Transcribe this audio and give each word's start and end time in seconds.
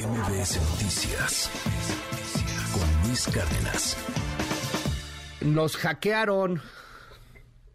MBS 0.00 0.58
Noticias 0.70 1.50
con 2.72 3.06
Luis 3.06 3.26
Cárdenas. 3.26 3.96
Nos 5.42 5.76
hackearon. 5.76 6.62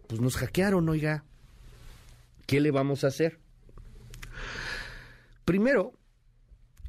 Pues 0.07 0.19
nos 0.19 0.35
hackearon, 0.35 0.89
oiga. 0.89 1.23
¿Qué 2.47 2.61
le 2.61 2.71
vamos 2.71 3.03
a 3.03 3.07
hacer? 3.07 3.39
Primero, 5.45 5.93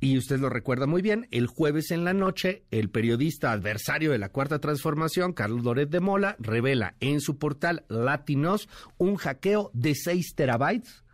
y 0.00 0.16
usted 0.16 0.38
lo 0.38 0.48
recuerda 0.48 0.86
muy 0.86 1.02
bien, 1.02 1.28
el 1.30 1.48
jueves 1.48 1.90
en 1.90 2.04
la 2.04 2.14
noche, 2.14 2.64
el 2.70 2.88
periodista 2.88 3.52
adversario 3.52 4.12
de 4.12 4.18
la 4.18 4.30
Cuarta 4.30 4.58
Transformación, 4.58 5.34
Carlos 5.34 5.64
Loret 5.64 5.90
de 5.90 6.00
Mola, 6.00 6.36
revela 6.38 6.96
en 7.00 7.20
su 7.20 7.36
portal 7.36 7.84
Latinos 7.88 8.70
un 8.96 9.16
hackeo 9.16 9.70
de 9.74 9.94
6 9.94 10.34
terabytes, 10.34 11.04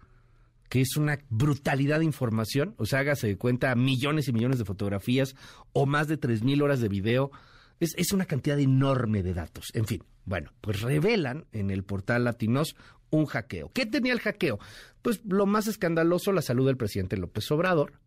que 0.72 0.80
es 0.80 0.96
una 0.96 1.18
brutalidad 1.28 1.98
de 1.98 2.06
información. 2.06 2.74
O 2.78 2.86
sea, 2.86 3.00
hágase 3.00 3.26
de 3.26 3.36
cuenta 3.36 3.74
millones 3.74 4.28
y 4.28 4.32
millones 4.32 4.58
de 4.58 4.64
fotografías 4.64 5.36
o 5.74 5.84
más 5.84 6.08
de 6.08 6.18
3.000 6.18 6.62
horas 6.62 6.80
de 6.80 6.88
video. 6.88 7.30
Es, 7.78 7.92
es 7.98 8.12
una 8.12 8.24
cantidad 8.24 8.58
enorme 8.58 9.22
de 9.22 9.34
datos. 9.34 9.66
En 9.74 9.84
fin, 9.84 10.02
bueno, 10.24 10.50
pues 10.62 10.80
revelan 10.80 11.44
en 11.52 11.70
el 11.70 11.84
portal 11.84 12.24
Latinos 12.24 12.74
un 13.10 13.26
hackeo. 13.26 13.70
¿Qué 13.74 13.84
tenía 13.84 14.14
el 14.14 14.20
hackeo? 14.20 14.60
Pues 15.02 15.20
lo 15.26 15.44
más 15.44 15.66
escandaloso, 15.66 16.32
la 16.32 16.40
salud 16.40 16.66
del 16.66 16.78
presidente 16.78 17.18
López 17.18 17.50
Obrador 17.50 18.00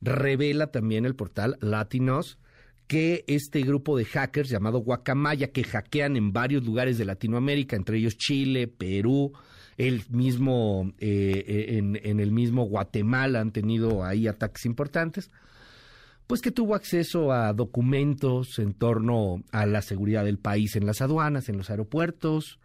revela 0.00 0.68
también 0.68 1.04
el 1.04 1.14
portal 1.14 1.58
Latinos 1.60 2.38
que 2.86 3.24
este 3.26 3.60
grupo 3.60 3.98
de 3.98 4.06
hackers 4.06 4.48
llamado 4.48 4.78
Guacamaya, 4.78 5.52
que 5.52 5.64
hackean 5.64 6.16
en 6.16 6.32
varios 6.32 6.64
lugares 6.64 6.96
de 6.96 7.04
Latinoamérica, 7.04 7.76
entre 7.76 7.98
ellos 7.98 8.16
Chile, 8.16 8.68
Perú, 8.68 9.34
el 9.76 10.04
mismo, 10.10 10.92
eh, 10.98 11.78
en, 11.78 12.20
el 12.20 12.32
mismo 12.32 12.64
Guatemala 12.64 13.40
han 13.40 13.52
tenido 13.52 14.04
ahí 14.04 14.28
ataques 14.28 14.66
importantes, 14.66 15.30
pues 16.26 16.40
que 16.40 16.50
tuvo 16.50 16.74
acceso 16.74 17.32
a 17.32 17.52
documentos 17.52 18.58
en 18.58 18.72
torno 18.72 19.42
a 19.52 19.66
la 19.66 19.82
seguridad 19.82 20.24
del 20.24 20.38
país 20.38 20.76
en 20.76 20.86
las 20.86 21.00
aduanas, 21.02 21.48
en 21.48 21.56
los 21.56 21.70
aeropuertos, 21.70 22.58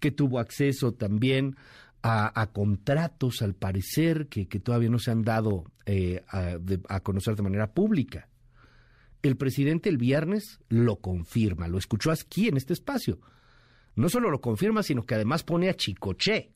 que 0.00 0.10
tuvo 0.10 0.38
acceso 0.38 0.92
también 0.92 1.56
a, 2.02 2.48
contratos, 2.52 3.42
al 3.42 3.54
parecer, 3.54 4.26
que, 4.26 4.46
todavía 4.58 4.90
no 4.90 4.98
se 4.98 5.12
han 5.12 5.22
dado 5.22 5.64
eh, 5.86 6.24
a, 6.28 7.00
conocer 7.00 7.36
de 7.36 7.42
manera 7.42 7.72
pública. 7.72 8.28
El 9.22 9.36
presidente 9.36 9.88
el 9.88 9.98
viernes 9.98 10.58
lo 10.68 10.96
confirma, 10.96 11.68
lo 11.68 11.78
escuchó 11.78 12.10
aquí 12.10 12.48
en 12.48 12.56
este 12.56 12.72
espacio. 12.72 13.20
No 13.94 14.08
solo 14.08 14.30
lo 14.30 14.40
confirma, 14.40 14.82
sino 14.82 15.04
que 15.04 15.14
además 15.14 15.42
pone 15.42 15.68
a 15.68 15.74
Chicoche. 15.74 16.52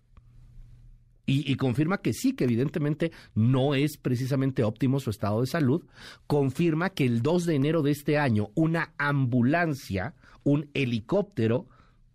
Y, 1.28 1.50
y, 1.50 1.56
confirma 1.56 1.98
que 1.98 2.12
sí, 2.12 2.34
que 2.34 2.44
evidentemente 2.44 3.10
no 3.34 3.74
es 3.74 3.96
precisamente 3.96 4.62
óptimo 4.62 5.00
su 5.00 5.10
estado 5.10 5.40
de 5.40 5.48
salud. 5.48 5.84
Confirma 6.28 6.90
que 6.90 7.04
el 7.04 7.20
2 7.20 7.46
de 7.46 7.54
enero 7.56 7.82
de 7.82 7.90
este 7.90 8.16
año 8.16 8.50
una 8.54 8.94
ambulancia, 8.96 10.14
un 10.44 10.70
helicóptero, 10.72 11.66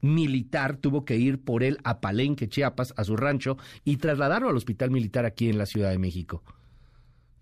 militar 0.01 0.77
tuvo 0.77 1.05
que 1.05 1.17
ir 1.17 1.43
por 1.43 1.63
él 1.63 1.77
a 1.83 2.01
Palenque, 2.01 2.49
Chiapas, 2.49 2.93
a 2.97 3.03
su 3.03 3.15
rancho, 3.15 3.57
y 3.85 3.97
trasladarlo 3.97 4.49
al 4.49 4.57
hospital 4.57 4.91
militar 4.91 5.25
aquí 5.25 5.49
en 5.49 5.57
la 5.57 5.65
Ciudad 5.65 5.91
de 5.91 5.99
México. 5.99 6.43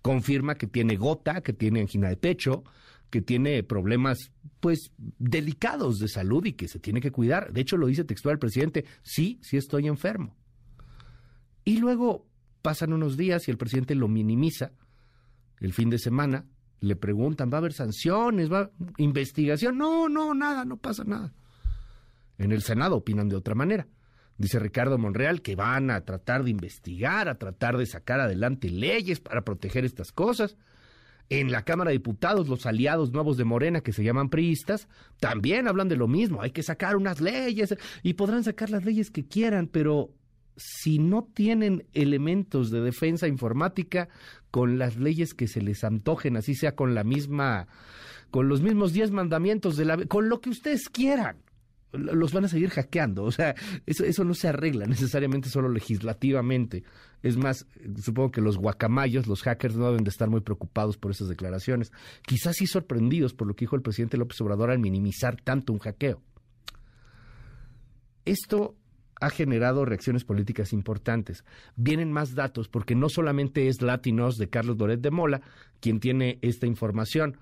Confirma 0.01 0.55
que 0.55 0.67
tiene 0.67 0.95
gota, 0.95 1.41
que 1.41 1.53
tiene 1.53 1.81
angina 1.81 2.09
de 2.09 2.17
pecho, 2.17 2.63
que 3.09 3.21
tiene 3.21 3.63
problemas, 3.63 4.31
pues, 4.59 4.91
delicados 4.97 5.97
de 5.99 6.07
salud 6.07 6.45
y 6.45 6.53
que 6.53 6.67
se 6.67 6.79
tiene 6.79 7.01
que 7.01 7.11
cuidar. 7.11 7.51
De 7.51 7.61
hecho, 7.61 7.77
lo 7.77 7.87
dice 7.87 8.03
textual 8.03 8.33
el 8.33 8.39
presidente, 8.39 8.85
sí, 9.01 9.39
sí 9.41 9.57
estoy 9.57 9.87
enfermo. 9.87 10.35
Y 11.63 11.77
luego 11.77 12.27
pasan 12.61 12.93
unos 12.93 13.17
días 13.17 13.47
y 13.47 13.51
el 13.51 13.57
presidente 13.57 13.95
lo 13.95 14.07
minimiza. 14.07 14.71
El 15.59 15.73
fin 15.73 15.89
de 15.89 15.99
semana 15.99 16.45
le 16.79 16.95
preguntan, 16.95 17.49
¿va 17.51 17.57
a 17.57 17.59
haber 17.59 17.73
sanciones? 17.73 18.51
¿Va 18.51 18.71
investigación? 18.97 19.77
No, 19.77 20.07
no, 20.07 20.33
nada, 20.33 20.65
no 20.65 20.77
pasa 20.77 21.03
nada. 21.03 21.33
En 22.37 22.51
el 22.51 22.61
Senado 22.61 22.95
opinan 22.95 23.27
de 23.27 23.35
otra 23.35 23.55
manera. 23.55 23.87
Dice 24.37 24.57
Ricardo 24.57 24.97
Monreal 24.97 25.41
que 25.41 25.55
van 25.57 25.91
a 25.91 26.05
tratar 26.05 26.45
de 26.45 26.51
investigar, 26.51 27.27
a 27.27 27.37
tratar 27.37 27.77
de 27.77 27.85
sacar 27.85 28.21
adelante 28.21 28.69
leyes 28.69 29.19
para 29.19 29.43
proteger 29.43 29.83
estas 29.83 30.13
cosas. 30.13 30.55
En 31.29 31.51
la 31.51 31.63
Cámara 31.63 31.89
de 31.89 31.97
Diputados, 31.97 32.47
los 32.47 32.65
aliados 32.65 33.11
nuevos 33.11 33.37
de 33.37 33.45
Morena, 33.45 33.81
que 33.81 33.93
se 33.93 34.03
llaman 34.03 34.29
priistas, 34.29 34.87
también 35.19 35.67
hablan 35.67 35.87
de 35.87 35.95
lo 35.95 36.07
mismo. 36.07 36.41
Hay 36.41 36.51
que 36.51 36.63
sacar 36.63 36.95
unas 36.95 37.21
leyes 37.21 37.75
y 38.01 38.13
podrán 38.13 38.43
sacar 38.43 38.71
las 38.71 38.83
leyes 38.83 39.11
que 39.11 39.27
quieran, 39.27 39.67
pero 39.67 40.11
si 40.57 40.99
no 40.99 41.27
tienen 41.33 41.85
elementos 41.93 42.71
de 42.71 42.81
defensa 42.81 43.27
informática 43.27 44.09
con 44.51 44.79
las 44.79 44.97
leyes 44.97 45.33
que 45.33 45.47
se 45.47 45.61
les 45.61 45.83
antojen, 45.83 46.35
así 46.35 46.55
sea 46.55 46.75
con 46.75 46.95
la 46.95 47.03
misma, 47.03 47.67
con 48.31 48.49
los 48.49 48.61
mismos 48.61 48.91
diez 48.91 49.11
mandamientos 49.11 49.77
de 49.77 49.85
la, 49.85 49.97
con 50.05 50.29
lo 50.29 50.41
que 50.41 50.49
ustedes 50.49 50.89
quieran 50.89 51.37
los 51.91 52.33
van 52.33 52.45
a 52.45 52.47
seguir 52.47 52.69
hackeando. 52.69 53.23
O 53.23 53.31
sea, 53.31 53.55
eso, 53.85 54.03
eso 54.03 54.23
no 54.23 54.33
se 54.33 54.47
arregla 54.47 54.85
necesariamente 54.85 55.49
solo 55.49 55.69
legislativamente. 55.69 56.83
Es 57.21 57.37
más, 57.37 57.65
supongo 58.01 58.31
que 58.31 58.41
los 58.41 58.57
guacamayos, 58.57 59.27
los 59.27 59.43
hackers, 59.43 59.75
no 59.75 59.87
deben 59.87 60.03
de 60.03 60.09
estar 60.09 60.29
muy 60.29 60.41
preocupados 60.41 60.97
por 60.97 61.11
esas 61.11 61.27
declaraciones. 61.27 61.91
Quizás 62.25 62.55
sí 62.57 62.67
sorprendidos 62.67 63.33
por 63.33 63.47
lo 63.47 63.55
que 63.55 63.65
dijo 63.65 63.75
el 63.75 63.81
presidente 63.81 64.17
López 64.17 64.39
Obrador 64.41 64.71
al 64.71 64.79
minimizar 64.79 65.41
tanto 65.41 65.73
un 65.73 65.79
hackeo. 65.79 66.21
Esto 68.25 68.75
ha 69.21 69.29
generado 69.29 69.83
reacciones 69.83 70.23
políticas 70.23 70.71
importantes. 70.71 71.43
Vienen 71.75 72.11
más 72.11 72.35
datos 72.35 72.69
porque 72.69 72.95
no 72.95 73.09
solamente 73.09 73.67
es 73.67 73.81
Latinos 73.81 74.37
de 74.37 74.49
Carlos 74.49 74.77
Doret 74.77 75.01
de 75.01 75.11
Mola 75.11 75.41
quien 75.81 75.99
tiene 75.99 76.39
esta 76.41 76.67
información. 76.67 77.37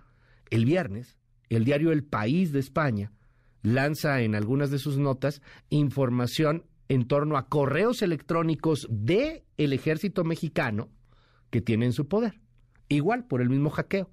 El 0.50 0.66
viernes, 0.66 1.18
el 1.50 1.66
diario 1.66 1.91
El 1.91 2.03
País 2.03 2.52
de 2.52 2.59
España 2.59 3.12
lanza 3.62 4.22
en 4.22 4.35
algunas 4.35 4.72
de 4.72 4.79
sus 4.79 4.97
notas 4.97 5.41
información 5.69 6.66
en 6.90 7.07
torno 7.07 7.38
a 7.38 7.47
correos 7.47 8.01
electrónicos 8.01 8.88
de 8.90 9.44
el 9.57 9.73
ejército 9.73 10.23
mexicano 10.23 10.90
que 11.50 11.62
tiene 11.62 11.85
en 11.85 11.94
su 11.94 12.07
poder, 12.07 12.40
igual 12.90 13.25
por 13.25 13.41
el 13.41 13.50
mismo 13.50 13.69
hackeo. 13.69 14.09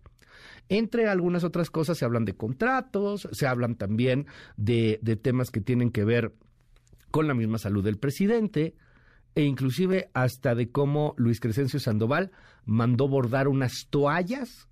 Entre 0.68 1.08
algunas 1.08 1.44
otras 1.44 1.70
cosas 1.70 1.98
se 1.98 2.04
hablan 2.04 2.24
de 2.24 2.36
contratos, 2.36 3.28
se 3.32 3.46
hablan 3.46 3.76
también 3.76 4.26
de, 4.56 4.98
de 5.02 5.16
temas 5.16 5.50
que 5.50 5.60
tienen 5.60 5.90
que 5.90 6.04
ver 6.04 6.34
con 7.10 7.28
la 7.28 7.34
misma 7.34 7.58
salud 7.58 7.84
del 7.84 7.98
presidente, 7.98 8.74
e 9.34 9.42
inclusive 9.42 10.10
hasta 10.14 10.54
de 10.54 10.70
cómo 10.70 11.14
Luis 11.16 11.40
Crescencio 11.40 11.80
Sandoval 11.80 12.30
mandó 12.64 13.08
bordar 13.08 13.48
unas 13.48 13.88
toallas 13.90 14.68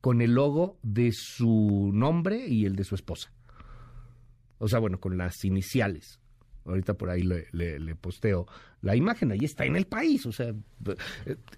con 0.00 0.22
el 0.22 0.34
logo 0.34 0.78
de 0.82 1.10
su 1.12 1.90
nombre 1.92 2.46
y 2.46 2.64
el 2.64 2.76
de 2.76 2.84
su 2.84 2.94
esposa. 2.94 3.32
O 4.58 4.68
sea, 4.68 4.78
bueno, 4.78 5.00
con 5.00 5.16
las 5.16 5.44
iniciales. 5.44 6.20
Ahorita 6.64 6.94
por 6.94 7.08
ahí 7.08 7.22
le, 7.22 7.96
posteo 7.96 8.46
la 8.82 8.94
imagen, 8.94 9.32
ahí 9.32 9.40
está 9.42 9.64
en 9.64 9.74
el 9.74 9.86
país, 9.86 10.26
o 10.26 10.32
sea, 10.32 10.54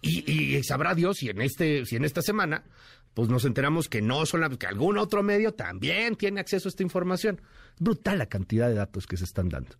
y, 0.00 0.62
sabrá 0.62 0.94
Dios 0.94 1.16
si 1.16 1.28
en 1.28 1.40
este, 1.40 1.84
si 1.84 1.96
en 1.96 2.04
esta 2.04 2.22
semana, 2.22 2.64
pues 3.12 3.28
nos 3.28 3.44
enteramos 3.44 3.88
que 3.88 4.02
no 4.02 4.24
son 4.24 4.56
que 4.56 4.66
algún 4.66 4.98
otro 4.98 5.24
medio 5.24 5.52
también 5.52 6.14
tiene 6.14 6.40
acceso 6.40 6.68
a 6.68 6.70
esta 6.70 6.84
información. 6.84 7.40
Brutal 7.78 8.18
la 8.18 8.26
cantidad 8.26 8.68
de 8.68 8.74
datos 8.74 9.06
que 9.06 9.16
se 9.16 9.24
están 9.24 9.48
dando. 9.48 9.76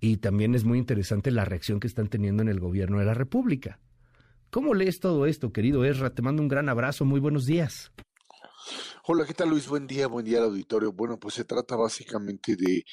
Y 0.00 0.18
también 0.18 0.54
es 0.54 0.64
muy 0.64 0.78
interesante 0.78 1.30
la 1.30 1.44
reacción 1.44 1.80
que 1.80 1.86
están 1.86 2.08
teniendo 2.08 2.42
en 2.42 2.48
el 2.48 2.60
gobierno 2.60 2.98
de 2.98 3.06
la 3.06 3.14
República. 3.14 3.78
¿Cómo 4.50 4.74
lees 4.74 5.00
todo 5.00 5.26
esto, 5.26 5.52
querido 5.52 5.84
Ezra? 5.84 6.10
Te 6.10 6.22
mando 6.22 6.42
un 6.42 6.48
gran 6.48 6.68
abrazo, 6.68 7.04
muy 7.04 7.20
buenos 7.20 7.46
días. 7.46 7.92
Hola, 9.08 9.24
¿qué 9.24 9.34
tal 9.34 9.50
Luis? 9.50 9.68
Buen 9.68 9.86
día, 9.86 10.08
buen 10.08 10.24
día 10.24 10.38
al 10.38 10.46
auditorio. 10.46 10.92
Bueno, 10.92 11.16
pues 11.16 11.34
se 11.34 11.44
trata 11.44 11.76
básicamente 11.76 12.56
de 12.56 12.84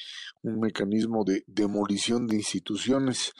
un 0.42 0.60
mecanismo 0.60 1.24
de 1.24 1.42
demolición 1.48 2.28
de 2.28 2.36
instituciones. 2.36 3.32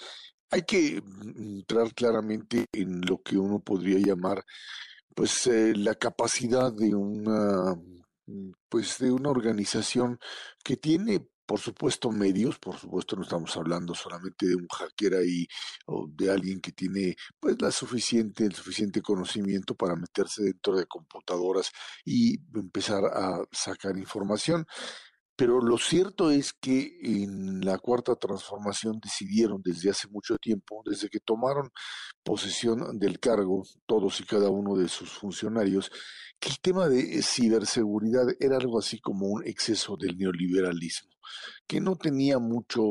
Hay 0.51 0.63
que 0.63 1.01
entrar 1.37 1.95
claramente 1.95 2.67
en 2.73 3.01
lo 3.03 3.23
que 3.23 3.39
uno 3.39 3.61
podría 3.61 4.01
llamar 4.01 4.45
pues 5.15 5.47
eh, 5.47 5.73
la 5.77 5.95
capacidad 5.95 6.73
de 6.73 6.97
una 6.97 7.77
pues 8.69 8.99
de 8.99 9.13
una 9.13 9.31
organización 9.31 10.19
que 10.65 10.77
tiene 10.77 11.29
por 11.47 11.61
supuesto 11.61 12.11
medios, 12.11 12.59
por 12.59 12.79
supuesto 12.79 13.17
no 13.17 13.23
estamos 13.23 13.57
hablando 13.57 13.95
solamente 13.95 14.47
de 14.47 14.57
un 14.57 14.67
hacker 14.69 15.15
ahí 15.15 15.47
o 15.87 16.07
de 16.09 16.31
alguien 16.31 16.61
que 16.61 16.73
tiene 16.73 17.17
pues 17.39 17.61
la 17.61 17.71
suficiente, 17.71 18.45
el 18.45 18.55
suficiente 18.55 19.03
conocimiento 19.03 19.75
para 19.75 19.97
meterse 19.97 20.43
dentro 20.45 20.77
de 20.77 20.87
computadoras 20.87 21.71
y 22.05 22.39
empezar 22.55 23.05
a 23.05 23.45
sacar 23.53 23.97
información. 23.99 24.67
Pero 25.37 25.61
lo 25.61 25.79
cierto 25.79 26.31
es 26.31 26.53
que 26.53 26.97
en 27.03 27.61
la 27.65 27.79
cuarta 27.79 28.15
transformación 28.15 29.01
decidieron 29.03 29.61
desde 29.65 29.91
hace 29.91 30.07
mucho 30.09 30.37
tiempo, 30.39 30.83
desde 30.87 31.09
que 31.09 31.19
tomaron 31.19 31.73
posesión 32.23 32.99
del 33.01 33.19
cargo, 33.19 33.65
todos 33.87 34.21
y 34.21 34.25
cada 34.25 34.49
uno 34.51 34.77
de 34.77 34.89
sus 34.89 35.11
funcionarios, 35.11 35.91
que 36.39 36.51
el 36.51 36.61
tema 36.61 36.89
de 36.89 37.21
ciberseguridad 37.23 38.27
era 38.39 38.59
algo 38.59 38.79
así 38.79 39.01
como 39.01 39.27
un 39.27 39.45
exceso 39.45 39.97
del 39.97 40.17
neoliberalismo 40.17 41.14
que 41.67 41.81
no 41.81 41.97
tenía 41.97 42.39
mucho, 42.39 42.83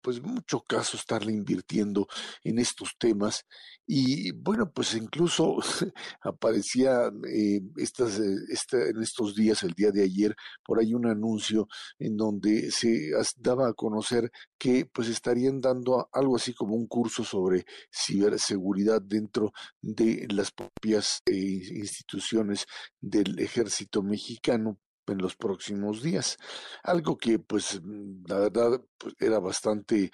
pues 0.00 0.22
mucho 0.22 0.60
caso 0.60 0.96
estarle 0.96 1.32
invirtiendo 1.32 2.06
en 2.44 2.58
estos 2.58 2.96
temas. 2.98 3.44
Y 3.86 4.32
bueno, 4.32 4.70
pues 4.70 4.94
incluso 4.94 5.56
aparecía 6.22 7.10
eh, 7.28 7.60
estas, 7.76 8.18
eh, 8.18 8.90
en 8.90 9.02
estos 9.02 9.34
días, 9.34 9.62
el 9.62 9.72
día 9.72 9.90
de 9.90 10.02
ayer, 10.02 10.34
por 10.64 10.78
ahí 10.78 10.94
un 10.94 11.06
anuncio 11.06 11.68
en 11.98 12.16
donde 12.16 12.70
se 12.70 13.10
daba 13.36 13.68
a 13.68 13.74
conocer 13.74 14.30
que 14.58 14.86
pues 14.86 15.08
estarían 15.08 15.60
dando 15.60 16.08
algo 16.12 16.36
así 16.36 16.54
como 16.54 16.74
un 16.74 16.86
curso 16.86 17.24
sobre 17.24 17.64
ciberseguridad 17.92 19.02
dentro 19.02 19.52
de 19.80 20.26
las 20.30 20.50
propias 20.52 21.20
eh, 21.26 21.34
instituciones 21.34 22.66
del 23.00 23.38
ejército 23.38 24.02
mexicano 24.02 24.78
en 25.06 25.18
los 25.18 25.36
próximos 25.36 26.02
días. 26.02 26.38
Algo 26.82 27.16
que, 27.18 27.38
pues, 27.38 27.80
mm, 27.82 28.24
la 28.26 28.38
verdad, 28.38 28.80
pues, 28.98 29.14
era 29.18 29.38
bastante, 29.38 30.10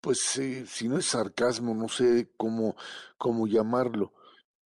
pues, 0.00 0.20
si 0.20 0.88
no 0.88 0.98
es 0.98 1.06
sarcasmo, 1.06 1.74
no 1.74 1.88
sé 1.88 2.30
cómo, 2.36 2.76
cómo 3.18 3.46
llamarlo. 3.46 4.12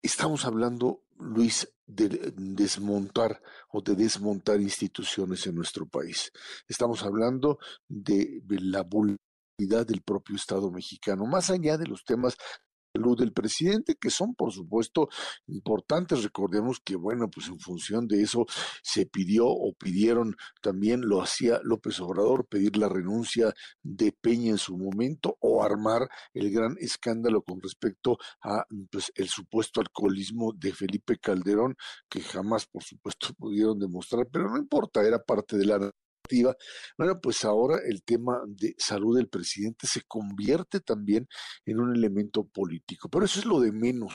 Estamos 0.02 0.44
hablando, 0.44 1.02
Luis, 1.18 1.68
de 1.86 2.32
desmontar 2.36 3.40
o 3.70 3.80
de 3.80 3.94
desmontar 3.94 4.60
instituciones 4.60 5.46
en 5.46 5.54
nuestro 5.54 5.86
país. 5.86 6.32
Estamos 6.68 7.02
hablando 7.02 7.58
de, 7.88 8.40
de 8.44 8.60
la 8.60 8.82
vulnerabilidad 8.82 9.86
del 9.86 10.02
propio 10.02 10.36
Estado 10.36 10.70
mexicano, 10.70 11.26
más 11.26 11.50
allá 11.50 11.78
de 11.78 11.86
los 11.86 12.04
temas 12.04 12.36
salud 12.96 13.18
del 13.18 13.32
presidente, 13.32 13.96
que 13.96 14.10
son 14.10 14.34
por 14.34 14.52
supuesto 14.52 15.08
importantes. 15.46 16.22
Recordemos 16.22 16.80
que, 16.84 16.96
bueno, 16.96 17.28
pues 17.30 17.48
en 17.48 17.58
función 17.60 18.06
de 18.06 18.22
eso 18.22 18.46
se 18.82 19.06
pidió 19.06 19.46
o 19.46 19.72
pidieron 19.74 20.34
también, 20.62 21.02
lo 21.02 21.22
hacía 21.22 21.60
López 21.62 22.00
Obrador, 22.00 22.46
pedir 22.46 22.76
la 22.76 22.88
renuncia 22.88 23.54
de 23.82 24.12
Peña 24.12 24.50
en 24.50 24.58
su 24.58 24.76
momento 24.76 25.36
o 25.40 25.62
armar 25.62 26.08
el 26.32 26.50
gran 26.50 26.76
escándalo 26.78 27.42
con 27.42 27.60
respecto 27.60 28.18
a 28.42 28.64
pues, 28.90 29.12
el 29.14 29.28
supuesto 29.28 29.80
alcoholismo 29.80 30.52
de 30.54 30.72
Felipe 30.72 31.18
Calderón, 31.18 31.76
que 32.08 32.20
jamás, 32.20 32.66
por 32.66 32.82
supuesto, 32.82 33.28
pudieron 33.38 33.78
demostrar, 33.78 34.26
pero 34.32 34.50
no 34.50 34.58
importa, 34.58 35.06
era 35.06 35.22
parte 35.22 35.56
de 35.58 35.66
la 35.66 35.92
bueno, 36.98 37.20
pues 37.20 37.44
ahora 37.44 37.78
el 37.86 38.02
tema 38.02 38.40
de 38.46 38.74
salud 38.78 39.16
del 39.16 39.28
presidente 39.28 39.86
se 39.86 40.02
convierte 40.02 40.80
también 40.80 41.28
en 41.64 41.80
un 41.80 41.94
elemento 41.94 42.44
político, 42.44 43.08
pero 43.08 43.24
eso 43.24 43.40
es 43.40 43.46
lo 43.46 43.60
de 43.60 43.72
menos. 43.72 44.12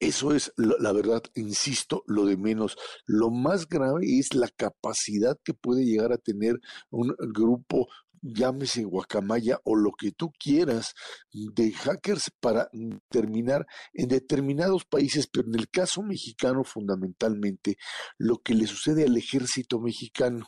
Eso 0.00 0.32
es, 0.32 0.52
la 0.56 0.92
verdad, 0.92 1.22
insisto, 1.34 2.04
lo 2.06 2.24
de 2.24 2.36
menos. 2.36 2.76
Lo 3.04 3.30
más 3.30 3.68
grave 3.68 4.02
es 4.18 4.32
la 4.32 4.48
capacidad 4.48 5.36
que 5.42 5.54
puede 5.54 5.84
llegar 5.84 6.12
a 6.12 6.18
tener 6.18 6.60
un 6.90 7.16
grupo 7.18 7.88
llámese 8.22 8.84
guacamaya 8.84 9.60
o 9.64 9.76
lo 9.76 9.92
que 9.92 10.12
tú 10.12 10.32
quieras 10.38 10.94
de 11.32 11.72
hackers 11.72 12.30
para 12.40 12.70
terminar 13.08 13.66
en 13.92 14.08
determinados 14.08 14.84
países, 14.84 15.26
pero 15.26 15.48
en 15.48 15.54
el 15.54 15.68
caso 15.68 16.02
mexicano 16.02 16.64
fundamentalmente, 16.64 17.76
lo 18.18 18.38
que 18.38 18.54
le 18.54 18.66
sucede 18.66 19.04
al 19.04 19.16
ejército 19.16 19.80
mexicano 19.80 20.46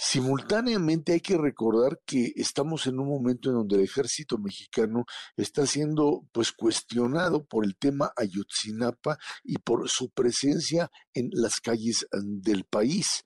Simultáneamente 0.00 1.12
hay 1.12 1.20
que 1.20 1.36
recordar 1.36 1.98
que 2.06 2.32
estamos 2.36 2.86
en 2.86 3.00
un 3.00 3.08
momento 3.08 3.48
en 3.48 3.56
donde 3.56 3.74
el 3.74 3.82
ejército 3.82 4.38
mexicano 4.38 5.04
está 5.36 5.66
siendo 5.66 6.24
pues 6.30 6.52
cuestionado 6.52 7.44
por 7.44 7.64
el 7.64 7.76
tema 7.76 8.12
Ayotzinapa 8.16 9.18
y 9.42 9.58
por 9.58 9.88
su 9.88 10.10
presencia 10.10 10.88
en 11.14 11.30
las 11.32 11.58
calles 11.58 12.06
mm, 12.12 12.40
del 12.40 12.64
país. 12.64 13.24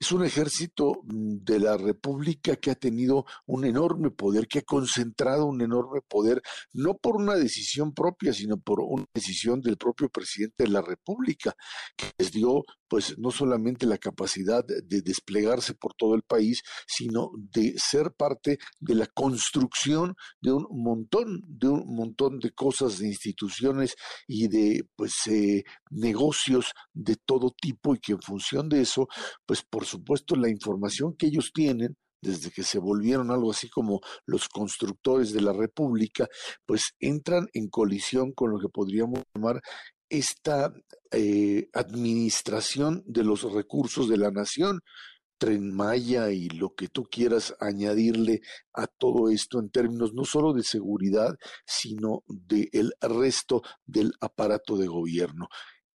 Es 0.00 0.10
un 0.10 0.24
ejército 0.24 1.02
mm, 1.04 1.44
de 1.44 1.60
la 1.60 1.76
República 1.76 2.56
que 2.56 2.72
ha 2.72 2.74
tenido 2.74 3.24
un 3.46 3.64
enorme 3.64 4.10
poder, 4.10 4.48
que 4.48 4.58
ha 4.60 4.62
concentrado 4.62 5.46
un 5.46 5.60
enorme 5.60 6.00
poder, 6.02 6.42
no 6.72 6.96
por 6.96 7.14
una 7.14 7.36
decisión 7.36 7.94
propia, 7.94 8.32
sino 8.32 8.58
por 8.58 8.80
una 8.80 9.06
decisión 9.14 9.60
del 9.60 9.76
propio 9.76 10.08
presidente 10.08 10.64
de 10.64 10.70
la 10.70 10.82
República, 10.82 11.54
que 11.96 12.10
les 12.18 12.32
dio 12.32 12.64
pues 12.88 13.18
no 13.18 13.30
solamente 13.30 13.86
la 13.86 13.98
capacidad 13.98 14.64
de 14.64 15.02
desplegarse 15.02 15.74
por 15.74 15.94
todo 15.94 16.14
el 16.14 16.22
país, 16.22 16.62
sino 16.86 17.30
de 17.36 17.74
ser 17.76 18.12
parte 18.12 18.58
de 18.80 18.94
la 18.94 19.06
construcción 19.06 20.14
de 20.40 20.52
un 20.52 20.66
montón, 20.70 21.42
de 21.46 21.68
un 21.68 21.94
montón 21.94 22.38
de 22.38 22.50
cosas, 22.52 22.98
de 22.98 23.08
instituciones 23.08 23.96
y 24.26 24.48
de 24.48 24.88
pues 24.96 25.26
eh, 25.26 25.64
negocios 25.90 26.72
de 26.92 27.16
todo 27.16 27.50
tipo 27.50 27.94
y 27.94 27.98
que 27.98 28.12
en 28.12 28.22
función 28.22 28.68
de 28.68 28.82
eso, 28.82 29.08
pues 29.46 29.62
por 29.62 29.84
supuesto 29.84 30.34
la 30.36 30.48
información 30.48 31.14
que 31.16 31.26
ellos 31.26 31.52
tienen 31.52 31.96
desde 32.20 32.50
que 32.50 32.62
se 32.62 32.78
volvieron 32.78 33.30
algo 33.30 33.50
así 33.50 33.68
como 33.68 34.00
los 34.26 34.48
constructores 34.48 35.32
de 35.32 35.40
la 35.40 35.52
República, 35.52 36.26
pues 36.66 36.94
entran 36.98 37.48
en 37.52 37.68
colisión 37.68 38.32
con 38.32 38.50
lo 38.50 38.58
que 38.58 38.68
podríamos 38.68 39.22
llamar 39.34 39.60
esta 40.08 40.72
eh, 41.10 41.68
administración 41.72 43.02
de 43.06 43.24
los 43.24 43.42
recursos 43.52 44.08
de 44.08 44.16
la 44.16 44.30
nación, 44.30 44.80
Tren 45.38 45.74
Maya 45.74 46.30
y 46.32 46.48
lo 46.48 46.74
que 46.74 46.88
tú 46.88 47.04
quieras 47.04 47.54
añadirle 47.60 48.40
a 48.74 48.86
todo 48.86 49.30
esto 49.30 49.60
en 49.60 49.70
términos 49.70 50.12
no 50.12 50.24
solo 50.24 50.52
de 50.52 50.64
seguridad, 50.64 51.36
sino 51.64 52.24
del 52.26 52.68
el 52.72 52.92
resto 53.00 53.62
del 53.86 54.12
aparato 54.20 54.76
de 54.76 54.88
gobierno. 54.88 55.48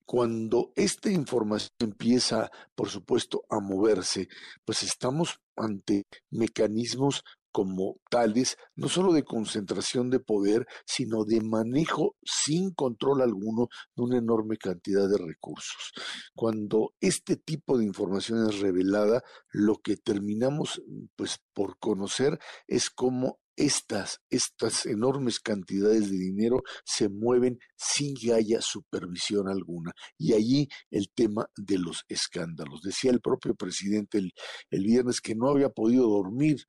Cuando 0.05 0.71
esta 0.75 1.09
información 1.09 1.71
empieza, 1.79 2.49
por 2.75 2.89
supuesto, 2.89 3.43
a 3.49 3.59
moverse, 3.59 4.27
pues 4.65 4.83
estamos 4.83 5.39
ante 5.55 6.03
mecanismos 6.29 7.23
como 7.53 8.01
tales, 8.09 8.57
no 8.75 8.89
solo 8.89 9.13
de 9.13 9.23
concentración 9.23 10.09
de 10.09 10.19
poder, 10.19 10.65
sino 10.85 11.23
de 11.23 11.39
manejo 11.39 12.17
sin 12.23 12.73
control 12.73 13.21
alguno 13.21 13.69
de 13.95 14.03
una 14.03 14.17
enorme 14.17 14.57
cantidad 14.57 15.07
de 15.07 15.19
recursos. 15.19 15.93
Cuando 16.35 16.93
este 16.99 17.37
tipo 17.37 17.77
de 17.77 17.85
información 17.85 18.49
es 18.49 18.59
revelada, 18.59 19.23
lo 19.51 19.75
que 19.77 19.95
terminamos 19.95 20.81
pues 21.15 21.37
por 21.53 21.77
conocer 21.77 22.39
es 22.67 22.89
cómo 22.89 23.39
estas, 23.55 24.19
estas 24.29 24.85
enormes 24.85 25.39
cantidades 25.39 26.09
de 26.09 26.17
dinero 26.17 26.63
se 26.85 27.09
mueven 27.09 27.59
sin 27.75 28.15
que 28.15 28.33
haya 28.33 28.61
supervisión 28.61 29.47
alguna. 29.47 29.91
Y 30.17 30.33
allí 30.33 30.67
el 30.89 31.09
tema 31.13 31.47
de 31.55 31.77
los 31.77 32.03
escándalos. 32.07 32.81
Decía 32.81 33.11
el 33.11 33.21
propio 33.21 33.55
presidente 33.55 34.17
el, 34.17 34.31
el 34.71 34.83
viernes 34.83 35.21
que 35.21 35.35
no 35.35 35.49
había 35.49 35.69
podido 35.69 36.07
dormir 36.07 36.65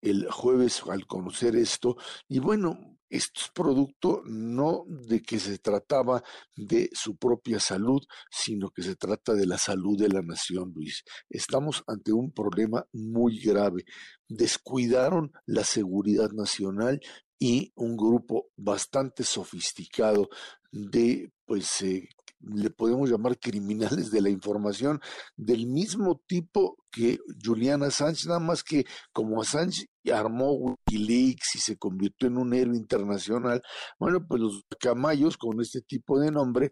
el 0.00 0.30
jueves 0.30 0.82
al 0.88 1.06
conocer 1.06 1.56
esto. 1.56 1.96
Y 2.28 2.38
bueno, 2.38 2.98
esto 3.10 3.40
es 3.42 3.50
producto 3.54 4.22
no 4.26 4.84
de 4.86 5.22
que 5.22 5.38
se 5.38 5.58
trataba 5.58 6.22
de 6.54 6.90
su 6.92 7.16
propia 7.16 7.58
salud, 7.58 8.02
sino 8.30 8.70
que 8.70 8.82
se 8.82 8.96
trata 8.96 9.32
de 9.34 9.46
la 9.46 9.56
salud 9.56 9.98
de 9.98 10.08
la 10.08 10.20
nación, 10.20 10.72
Luis. 10.74 11.04
Estamos 11.30 11.82
ante 11.86 12.12
un 12.12 12.32
problema 12.32 12.86
muy 12.92 13.40
grave. 13.40 13.84
Descuidaron 14.28 15.32
la 15.46 15.64
seguridad 15.64 16.30
nacional 16.32 17.00
y 17.38 17.72
un 17.76 17.96
grupo 17.96 18.48
bastante 18.56 19.24
sofisticado 19.24 20.28
de 20.70 21.32
pues 21.46 21.80
eh, 21.82 22.08
le 22.40 22.70
podemos 22.70 23.10
llamar 23.10 23.38
criminales 23.38 24.10
de 24.10 24.20
la 24.20 24.30
información, 24.30 25.00
del 25.36 25.66
mismo 25.66 26.20
tipo 26.26 26.76
que 26.90 27.18
Julian 27.44 27.82
Assange, 27.82 28.26
nada 28.28 28.40
más 28.40 28.62
que 28.62 28.84
como 29.12 29.42
Assange 29.42 29.86
armó 30.12 30.52
Wikileaks 30.52 31.56
y 31.56 31.58
se 31.58 31.76
convirtió 31.76 32.28
en 32.28 32.38
un 32.38 32.54
héroe 32.54 32.76
internacional, 32.76 33.62
bueno, 33.98 34.24
pues 34.26 34.40
los 34.40 34.62
camayos 34.80 35.36
con 35.36 35.60
este 35.60 35.82
tipo 35.82 36.18
de 36.18 36.30
nombre 36.30 36.70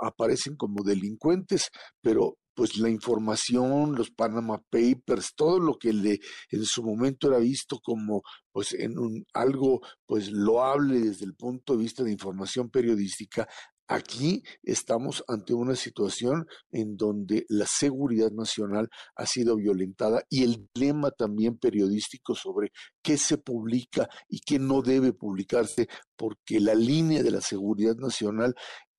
aparecen 0.00 0.56
como 0.56 0.84
delincuentes, 0.84 1.70
pero 2.00 2.36
pues 2.54 2.76
la 2.76 2.90
información, 2.90 3.94
los 3.94 4.10
Panama 4.10 4.60
Papers, 4.68 5.32
todo 5.36 5.60
lo 5.60 5.78
que 5.78 5.92
le 5.92 6.18
en 6.50 6.64
su 6.64 6.82
momento 6.82 7.28
era 7.28 7.38
visto 7.38 7.78
como 7.78 8.22
pues 8.50 8.74
en 8.74 8.98
un 8.98 9.24
algo 9.32 9.80
pues 10.06 10.32
loable 10.32 10.98
desde 10.98 11.24
el 11.24 11.36
punto 11.36 11.74
de 11.74 11.82
vista 11.84 12.02
de 12.02 12.10
información 12.10 12.68
periodística, 12.68 13.46
Aquí 13.90 14.42
estamos 14.62 15.24
ante 15.28 15.54
una 15.54 15.74
situación 15.74 16.46
en 16.70 16.98
donde 16.98 17.46
la 17.48 17.64
seguridad 17.66 18.30
nacional 18.30 18.90
ha 19.16 19.24
sido 19.24 19.56
violentada 19.56 20.22
y 20.28 20.44
el 20.44 20.68
dilema 20.74 21.10
también 21.10 21.56
periodístico 21.56 22.34
sobre 22.34 22.70
qué 23.02 23.16
se 23.16 23.38
publica 23.38 24.06
y 24.28 24.40
qué 24.40 24.58
no 24.58 24.82
debe 24.82 25.14
publicarse, 25.14 25.88
porque 26.16 26.60
la 26.60 26.74
línea 26.74 27.22
de 27.22 27.30
la 27.30 27.40
seguridad 27.40 27.96
nacional 27.96 28.54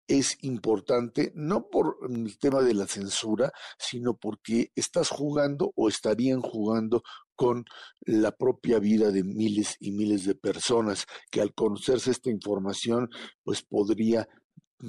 es 0.07 0.37
importante, 0.41 1.31
no 1.35 1.69
por 1.69 1.97
el 2.09 2.39
tema 2.39 2.63
de 2.63 2.73
la 2.73 2.87
censura, 2.87 3.51
sino 3.77 4.17
porque 4.17 4.71
estás 4.75 5.09
jugando 5.09 5.71
o 5.75 5.87
estarían 5.87 6.41
jugando 6.41 7.03
con 7.35 7.63
la 8.01 8.31
propia 8.31 8.79
vida 8.79 9.11
de 9.11 9.23
miles 9.23 9.75
y 9.79 9.91
miles 9.91 10.25
de 10.25 10.33
personas 10.33 11.05
que 11.29 11.41
al 11.41 11.53
conocerse 11.53 12.09
esta 12.09 12.31
información, 12.31 13.07
pues 13.43 13.61
podría 13.61 14.27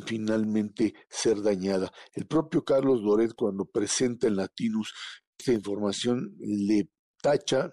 finalmente 0.06 0.94
ser 1.08 1.42
dañada. 1.42 1.90
El 2.12 2.26
propio 2.26 2.64
Carlos 2.64 3.02
Loret, 3.02 3.34
cuando 3.34 3.64
presenta 3.64 4.26
en 4.26 4.36
Latinus 4.36 4.92
esta 5.38 5.52
información, 5.52 6.36
le 6.38 6.88
tacha 7.20 7.70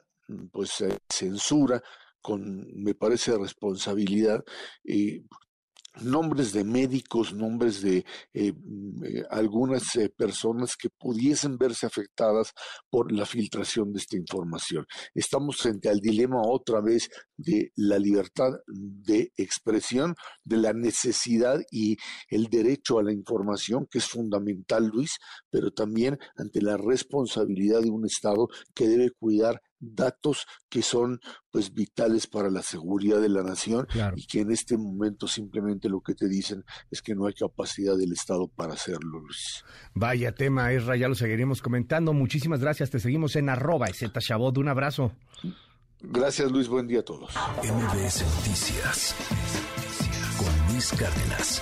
pues 0.51 0.83
censura 1.09 1.81
con, 2.21 2.67
me 2.73 2.93
parece, 2.93 3.37
responsabilidad, 3.37 4.43
eh, 4.83 5.23
nombres 6.01 6.53
de 6.53 6.63
médicos, 6.63 7.33
nombres 7.33 7.81
de 7.81 8.05
eh, 8.33 8.53
mm, 8.53 9.03
eh, 9.03 9.23
algunas 9.29 9.95
eh, 9.95 10.09
personas 10.09 10.75
que 10.75 10.89
pudiesen 10.89 11.57
verse 11.57 11.85
afectadas 11.85 12.53
por 12.89 13.11
la 13.11 13.25
filtración 13.25 13.93
de 13.93 13.99
esta 13.99 14.17
información. 14.17 14.85
Estamos 15.13 15.57
frente 15.57 15.89
al 15.89 15.99
dilema 15.99 16.41
otra 16.41 16.81
vez 16.81 17.09
de 17.35 17.71
la 17.75 17.99
libertad 17.99 18.51
de 18.67 19.31
expresión, 19.37 20.15
de 20.43 20.57
la 20.57 20.73
necesidad 20.73 21.59
y 21.71 21.97
el 22.29 22.45
derecho 22.47 22.99
a 22.99 23.03
la 23.03 23.13
información, 23.13 23.87
que 23.89 23.99
es 23.99 24.05
fundamental, 24.05 24.87
Luis, 24.87 25.17
pero 25.49 25.71
también 25.71 26.17
ante 26.35 26.61
la 26.61 26.77
responsabilidad 26.77 27.81
de 27.81 27.89
un 27.89 28.05
Estado 28.05 28.47
que 28.73 28.87
debe 28.87 29.11
cuidar 29.11 29.61
datos 29.79 30.45
que 30.69 30.81
son 30.81 31.19
pues 31.51 31.73
vitales 31.73 32.27
para 32.27 32.49
la 32.49 32.61
seguridad 32.61 33.21
de 33.21 33.29
la 33.29 33.43
nación 33.43 33.87
y 34.15 34.25
que 34.27 34.41
en 34.41 34.51
este 34.51 34.77
momento 34.77 35.27
simplemente 35.27 35.89
lo 35.89 36.01
que 36.01 36.13
te 36.13 36.27
dicen 36.27 36.63
es 36.91 37.01
que 37.01 37.15
no 37.15 37.27
hay 37.27 37.33
capacidad 37.33 37.97
del 37.97 38.11
Estado 38.11 38.47
para 38.47 38.73
hacerlo, 38.73 39.19
Luis. 39.19 39.63
Vaya 39.93 40.33
tema, 40.33 40.71
Esra, 40.71 40.95
ya 40.95 41.07
lo 41.07 41.15
seguiremos 41.15 41.61
comentando. 41.61 42.13
Muchísimas 42.13 42.61
gracias, 42.61 42.89
te 42.89 42.99
seguimos 42.99 43.35
en 43.35 43.49
arroba 43.49 43.87
Chabot, 43.91 44.57
un 44.57 44.67
abrazo. 44.67 45.11
Gracias 45.99 46.51
Luis, 46.51 46.67
buen 46.67 46.87
día 46.87 46.99
a 46.99 47.03
todos. 47.03 47.33
MBS 47.63 48.23
Noticias 48.35 49.15
con 50.37 50.73
Luis 50.73 50.91
Cárdenas. 50.91 51.61